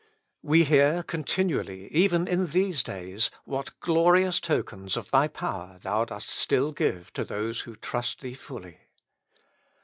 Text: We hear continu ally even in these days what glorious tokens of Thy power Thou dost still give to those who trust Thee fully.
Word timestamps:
We 0.41 0.63
hear 0.63 1.03
continu 1.03 1.59
ally 1.59 1.87
even 1.91 2.27
in 2.27 2.47
these 2.47 2.81
days 2.81 3.29
what 3.45 3.79
glorious 3.81 4.39
tokens 4.39 4.97
of 4.97 5.11
Thy 5.11 5.27
power 5.27 5.77
Thou 5.79 6.05
dost 6.05 6.27
still 6.27 6.71
give 6.71 7.13
to 7.13 7.23
those 7.23 7.59
who 7.59 7.75
trust 7.75 8.21
Thee 8.21 8.33
fully. 8.33 8.79